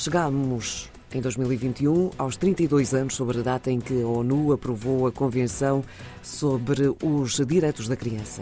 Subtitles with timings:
[0.00, 5.12] Chegámos em 2021 aos 32 anos sobre a data em que a ONU aprovou a
[5.12, 5.84] Convenção
[6.22, 8.40] sobre os Direitos da Criança.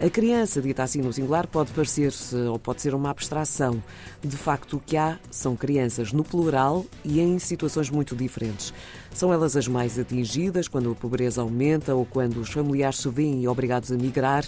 [0.00, 2.12] A criança, dita assim no singular, pode parecer
[2.50, 3.80] ou pode ser uma abstração.
[4.20, 8.74] De facto, o que há são crianças no plural e em situações muito diferentes.
[9.14, 13.46] São elas as mais atingidas quando a pobreza aumenta ou quando os familiares se veem
[13.46, 14.44] obrigados a migrar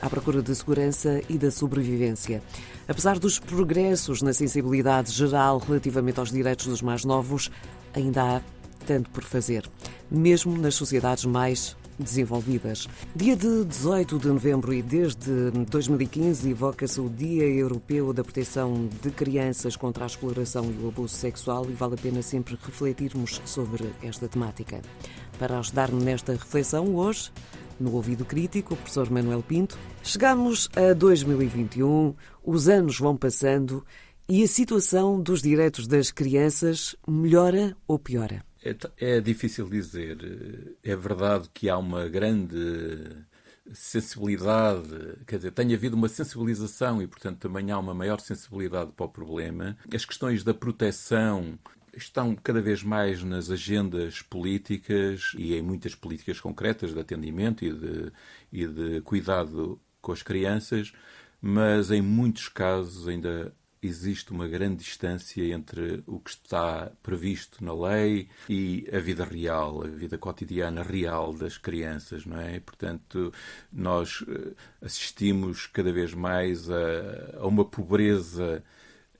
[0.00, 2.42] à procura de segurança e da sobrevivência.
[2.88, 7.50] Apesar dos progressos na sensibilidade geral relativamente aos direitos dos mais novos,
[7.94, 8.40] ainda há
[8.86, 9.68] tanto por fazer,
[10.10, 12.88] mesmo nas sociedades mais desenvolvidas.
[13.14, 19.10] Dia de 18 de novembro e desde 2015 evoca-se o Dia Europeu da Proteção de
[19.10, 23.90] Crianças contra a Exploração e o Abuso Sexual e vale a pena sempre refletirmos sobre
[24.02, 24.80] esta temática.
[25.38, 27.30] Para ajudar-me nesta reflexão, hoje
[27.78, 29.78] no ouvido crítico, o professor Manuel Pinto.
[30.02, 33.84] Chegamos a 2021, os anos vão passando
[34.28, 38.42] e a situação dos direitos das crianças melhora ou piora?
[38.64, 40.18] É, é difícil dizer.
[40.82, 43.06] É verdade que há uma grande
[43.72, 44.88] sensibilidade,
[45.26, 49.08] quer dizer, tem havido uma sensibilização e, portanto, também há uma maior sensibilidade para o
[49.08, 49.76] problema.
[49.92, 51.58] As questões da proteção
[51.96, 57.72] estão cada vez mais nas agendas políticas e em muitas políticas concretas de atendimento e
[57.72, 58.12] de,
[58.52, 60.92] e de cuidado com as crianças,
[61.40, 67.72] mas em muitos casos ainda existe uma grande distância entre o que está previsto na
[67.72, 72.58] lei e a vida real, a vida cotidiana real das crianças, não é?
[72.60, 73.32] Portanto,
[73.72, 78.62] nós eh, assistimos cada vez mais a, a uma pobreza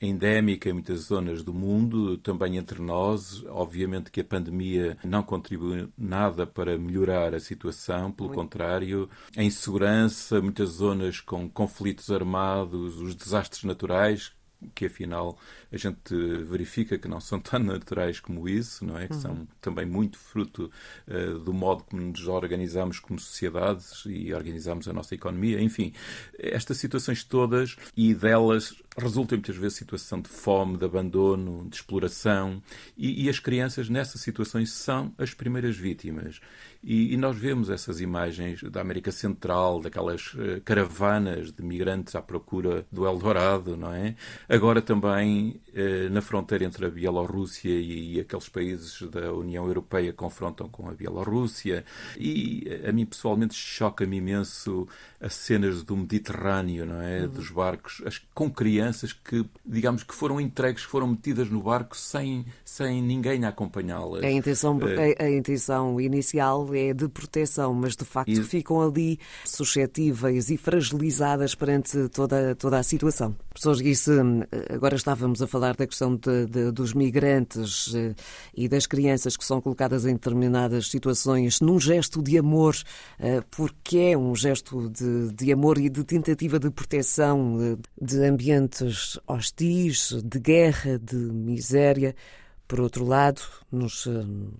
[0.00, 3.44] endémica em muitas zonas do mundo, também entre nós.
[3.48, 8.40] Obviamente que a pandemia não contribuiu nada para melhorar a situação, pelo Muito.
[8.40, 14.32] contrário, a insegurança, muitas zonas com conflitos armados, os desastres naturais
[14.74, 15.38] que afinal
[15.72, 19.08] a gente verifica que não são tão naturais como isso, não é?
[19.08, 19.20] Que uhum.
[19.20, 20.70] são também muito fruto
[21.08, 25.60] uh, do modo como nos organizamos como sociedades e organizamos a nossa economia.
[25.60, 25.92] Enfim,
[26.38, 32.62] estas situações todas e delas resulta muitas vezes situação de fome, de abandono, de exploração
[32.96, 36.40] e, e as crianças nessas situações são as primeiras vítimas.
[36.86, 42.20] E, e, nós vemos essas imagens da América Central, daquelas uh, caravanas de migrantes à
[42.20, 44.14] procura do Eldorado, não é?
[44.46, 50.12] Agora também uh, na fronteira entre a Bielorrússia e, e, aqueles países da União Europeia
[50.12, 51.86] confrontam com a Bielorrússia.
[52.18, 54.86] E uh, a mim pessoalmente choca-me imenso
[55.18, 57.22] as cenas do Mediterrâneo, não é?
[57.22, 57.28] Uhum.
[57.28, 58.83] Dos barcos, as, com crianças
[59.24, 64.22] que, digamos, que foram entregues, que foram metidas no barco sem, sem ninguém acompanhá-las.
[64.22, 68.42] A intenção, a, a intenção inicial é de proteção, mas de facto e...
[68.42, 73.34] ficam ali suscetíveis e fragilizadas perante toda, toda a situação.
[73.50, 74.10] Professor Guisse,
[74.68, 78.14] agora estávamos a falar da questão de, de, dos migrantes eh,
[78.56, 82.76] e das crianças que são colocadas em determinadas situações num gesto de amor,
[83.20, 88.26] eh, porque é um gesto de, de amor e de tentativa de proteção de, de
[88.74, 92.14] ambientes hostis, de guerra, de miséria.
[92.66, 94.10] Por outro lado, nos eh,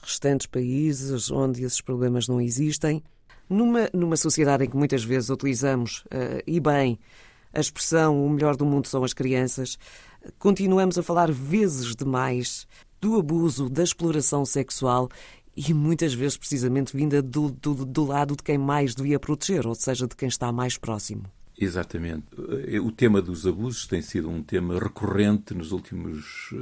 [0.00, 3.02] restantes países onde esses problemas não existem,
[3.50, 6.98] numa, numa sociedade em que muitas vezes utilizamos, uh, e bem,
[7.52, 9.78] a expressão o melhor do mundo são as crianças,
[10.38, 12.66] continuamos a falar vezes demais
[13.00, 15.08] do abuso, da exploração sexual
[15.56, 19.74] e muitas vezes precisamente vinda do, do, do lado de quem mais devia proteger, ou
[19.74, 21.24] seja, de quem está mais próximo.
[21.60, 22.26] Exatamente.
[22.80, 26.54] O tema dos abusos tem sido um tema recorrente nos últimos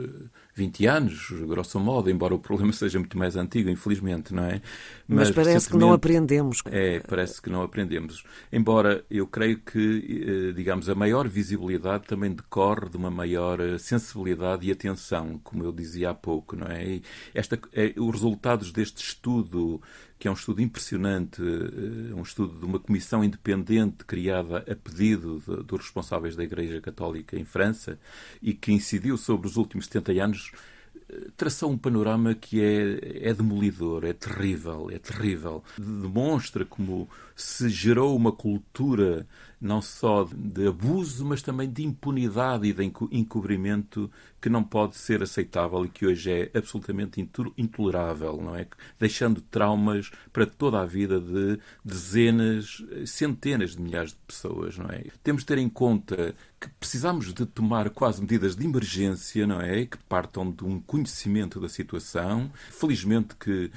[0.56, 4.60] 20 eh, anos, grosso modo, embora o problema seja muito mais antigo, infelizmente, não é?
[5.06, 6.62] Mas, Mas parece que não aprendemos.
[6.66, 8.24] É, parece que não aprendemos.
[8.50, 13.78] Embora eu creio que, eh, digamos, a maior visibilidade também decorre de uma maior eh,
[13.78, 16.84] sensibilidade e atenção, como eu dizia há pouco, não é?
[16.84, 17.02] E
[17.34, 19.80] esta, é, os resultados deste estudo
[20.18, 25.42] que é um estudo impressionante, eh, um estudo de uma comissão independente criada a pedido
[25.64, 27.98] dos responsáveis da Igreja Católica em França
[28.40, 30.45] e que incidiu sobre os últimos 70 anos,
[31.08, 35.62] eh, traçou um panorama que é, é demolidor, é terrível, é terrível.
[35.78, 39.26] Demonstra como se gerou uma cultura
[39.60, 44.10] não só de abuso, mas também de impunidade e de encobrimento
[44.40, 47.20] que não pode ser aceitável e que hoje é absolutamente
[47.56, 48.66] intolerável, não é?
[48.98, 55.04] Deixando traumas para toda a vida de dezenas, centenas de milhares de pessoas, não é?
[55.24, 59.86] Temos de ter em conta que precisamos de tomar quase medidas de emergência, não é?
[59.86, 62.50] Que partam de um conhecimento da situação.
[62.70, 63.70] Felizmente que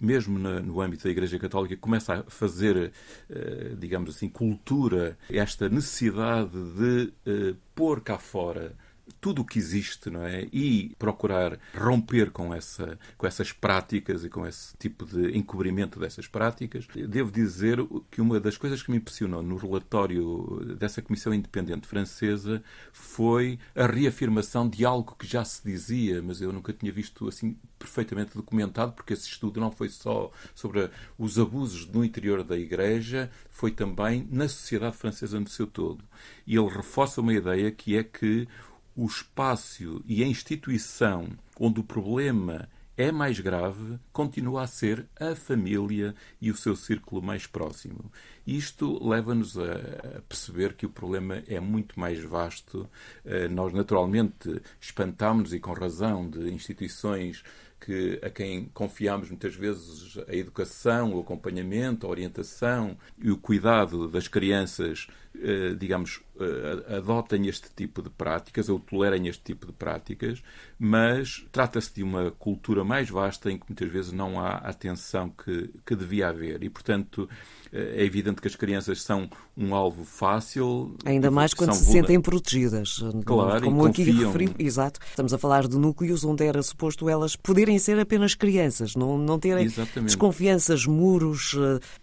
[0.00, 2.92] mesmo no âmbito da Igreja Católica começa a fazer,
[3.28, 8.72] eh, digamos assim, cultura esta necessidade de eh, pôr cá fora
[9.20, 10.46] tudo o que existe, não é?
[10.52, 16.26] E procurar romper com, essa, com essas práticas e com esse tipo de encobrimento dessas
[16.26, 16.86] práticas.
[17.08, 17.78] Devo dizer
[18.10, 22.62] que uma das coisas que me impressionou no relatório dessa Comissão Independente Francesa
[22.92, 27.56] foi a reafirmação de algo que já se dizia, mas eu nunca tinha visto assim
[27.78, 33.30] perfeitamente documentado, porque esse estudo não foi só sobre os abusos no interior da Igreja,
[33.50, 36.02] foi também na sociedade francesa no seu todo.
[36.46, 38.48] E ele reforça uma ideia que é que
[38.96, 41.28] o espaço e a instituição
[41.60, 47.20] onde o problema é mais grave continua a ser a família e o seu círculo
[47.20, 48.10] mais próximo.
[48.46, 52.88] Isto leva-nos a perceber que o problema é muito mais vasto.
[53.24, 57.42] Eh, nós, naturalmente, espantamos e com razão de instituições
[57.80, 64.08] que a quem confiamos muitas vezes a educação, o acompanhamento, a orientação e o cuidado
[64.08, 65.06] das crianças,
[65.38, 70.42] eh, digamos, eh, adotem este tipo de práticas ou tolerem este tipo de práticas,
[70.78, 75.28] mas trata-se de uma cultura mais vasta em que muitas vezes não há a atenção
[75.28, 76.62] que, que devia haver.
[76.62, 77.28] E, portanto,
[77.72, 80.94] é evidente que as crianças são um alvo fácil.
[81.04, 83.02] Ainda mais quando se sentem protegidas.
[83.24, 85.00] Claro, como aqui referi, exato.
[85.08, 89.38] Estamos a falar de núcleos onde era suposto elas poderem ser apenas crianças, não, não
[89.38, 90.10] terem Exatamente.
[90.10, 91.56] desconfianças, muros.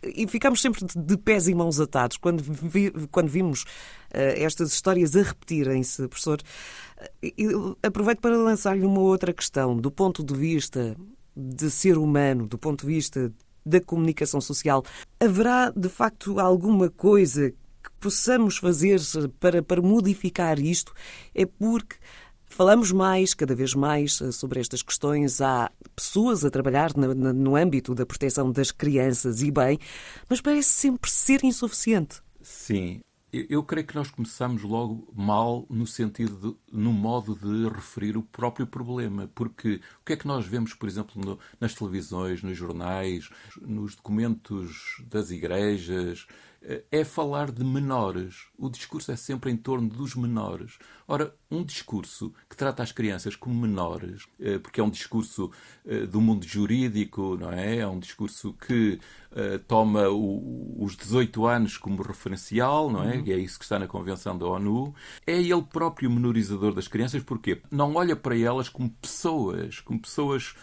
[0.03, 2.17] Eh, e ficamos sempre de pés e mãos atados.
[2.17, 3.65] Quando, vi, quando vimos
[4.11, 6.41] eh, estas histórias a repetirem-se, professor,
[7.21, 7.33] eh,
[7.81, 9.77] aproveito para lançar-lhe uma outra questão.
[9.77, 10.95] Do ponto de vista
[11.35, 13.31] de ser humano, do ponto de vista
[13.65, 14.83] da comunicação social.
[15.19, 18.99] Haverá, de facto, alguma coisa que possamos fazer
[19.39, 20.93] para, para modificar isto?
[21.33, 21.95] É porque
[22.55, 25.41] Falamos mais, cada vez mais, sobre estas questões.
[25.41, 29.79] Há pessoas a trabalhar no âmbito da proteção das crianças e bem,
[30.29, 32.21] mas parece sempre ser insuficiente.
[32.43, 33.01] Sim,
[33.33, 38.21] eu creio que nós começamos logo mal no sentido de, no modo de referir o
[38.21, 42.55] próprio problema, porque o que é que nós vemos, por exemplo, no, nas televisões, nos
[42.55, 46.27] jornais, nos documentos das igrejas,
[46.91, 48.45] é falar de menores.
[48.57, 50.77] O discurso é sempre em torno dos menores.
[51.05, 55.51] Ora, um discurso que trata as crianças como menores, eh, porque é um discurso
[55.85, 57.79] eh, do mundo jurídico, não é?
[57.79, 58.99] É um discurso que
[59.67, 63.15] toma os 18 anos como referencial, não é?
[63.15, 63.23] Uhum.
[63.25, 64.93] E é isso que está na Convenção da ONU.
[65.25, 70.53] É ele próprio menorizador das crianças, porque não olha para elas como pessoas, como pessoas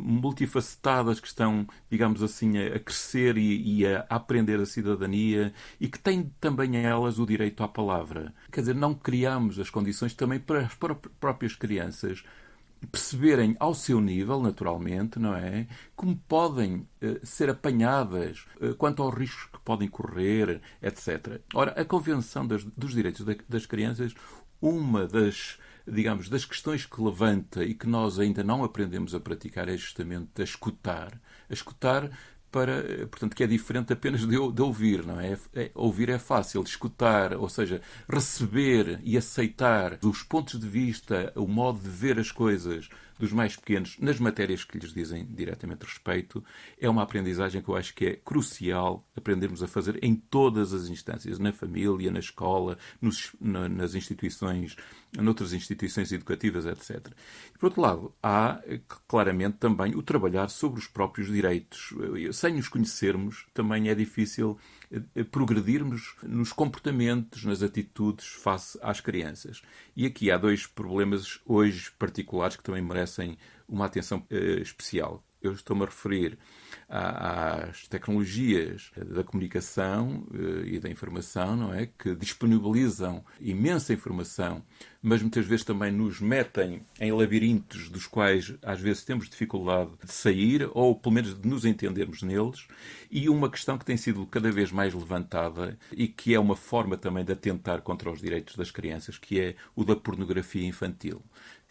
[0.00, 5.43] multifacetadas que estão, digamos assim, a crescer e a aprender a cidadania
[5.80, 8.32] e que têm também elas o direito à palavra.
[8.52, 10.74] Quer dizer, não criamos as condições também para as
[11.20, 12.22] próprias crianças
[12.90, 15.66] perceberem ao seu nível, naturalmente, não é?
[15.96, 21.40] Como podem eh, ser apanhadas eh, quanto aos riscos que podem correr, etc.
[21.54, 24.14] Ora, a Convenção das, dos Direitos das Crianças,
[24.60, 29.68] uma das digamos, das questões que levanta e que nós ainda não aprendemos a praticar
[29.68, 31.12] é justamente a escutar.
[31.48, 32.10] A escutar
[32.54, 35.36] para, portanto, que é diferente apenas de, de ouvir, não é?
[35.56, 35.72] é?
[35.74, 41.80] Ouvir é fácil, escutar, ou seja, receber e aceitar os pontos de vista, o modo
[41.80, 42.88] de ver as coisas
[43.24, 46.44] dos mais pequenos nas matérias que lhes dizem diretamente respeito,
[46.78, 50.88] é uma aprendizagem que eu acho que é crucial aprendermos a fazer em todas as
[50.88, 54.76] instâncias, na família, na escola, nos, na, nas instituições,
[55.16, 57.06] noutras instituições educativas, etc.
[57.54, 58.60] E, por outro lado, há
[59.08, 61.94] claramente também o trabalhar sobre os próprios direitos.
[62.32, 64.58] Sem os conhecermos, também é difícil
[65.14, 69.62] eh, progredirmos nos comportamentos, nas atitudes face às crianças.
[69.96, 73.13] E aqui há dois problemas hoje particulares que também merecem
[73.68, 75.22] uma atenção uh, especial.
[75.42, 76.38] Eu estou-me a referir
[76.88, 81.86] às tecnologias da comunicação uh, e da informação, não é?
[81.98, 84.62] Que disponibilizam imensa informação,
[85.02, 90.12] mas muitas vezes também nos metem em labirintos dos quais às vezes temos dificuldade de
[90.12, 92.66] sair ou pelo menos de nos entendermos neles.
[93.10, 96.96] E uma questão que tem sido cada vez mais levantada e que é uma forma
[96.96, 101.22] também de atentar contra os direitos das crianças, que é o da pornografia infantil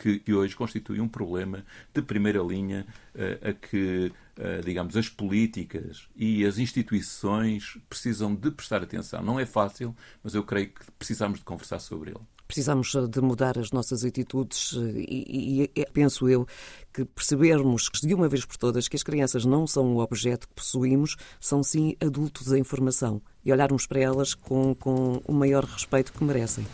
[0.03, 5.07] que, que hoje constitui um problema de primeira linha uh, a que, uh, digamos, as
[5.07, 9.23] políticas e as instituições precisam de prestar atenção.
[9.23, 12.19] Não é fácil, mas eu creio que precisamos de conversar sobre ele.
[12.45, 16.45] Precisamos eh, de mudar as nossas atitudes e, e, e, penso eu
[16.93, 20.53] que percebermos de uma vez por todas que as crianças não são o objeto que
[20.53, 26.11] possuímos, são sim adultos em formação e olharmos para elas com, com o maior respeito
[26.11, 26.67] que merecem.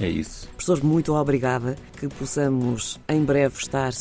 [0.00, 0.48] É isso.
[0.48, 1.76] Professor, muito obrigada.
[1.98, 3.92] Que possamos em breve estar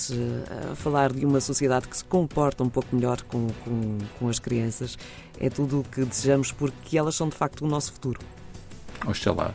[0.71, 4.39] a falar de uma sociedade que se comporta um pouco melhor com, com, com as
[4.39, 4.97] crianças.
[5.39, 8.19] É tudo o que desejamos porque elas são de facto o nosso futuro.
[9.05, 9.53] Oxalá.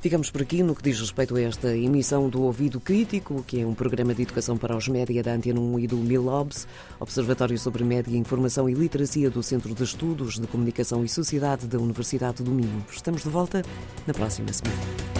[0.00, 3.66] Ficamos por aqui no que diz respeito a esta emissão do Ouvido Crítico, que é
[3.66, 6.68] um programa de educação para os média da Antena 1 e do Milobs,
[7.00, 11.78] Observatório sobre Média, Informação e Literacia do Centro de Estudos de Comunicação e Sociedade da
[11.78, 12.84] Universidade do Minho.
[12.88, 13.62] Estamos de volta
[14.06, 15.15] na próxima semana.